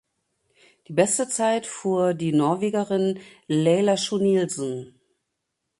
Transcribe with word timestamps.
Die 0.87 0.93
beste 0.93 1.29
Zeit 1.29 1.67
fuhr 1.67 2.15
die 2.15 2.31
Norwegerin 2.31 3.19
Laila 3.47 3.97
Schou 3.97 4.17
Nilsen. 4.17 4.99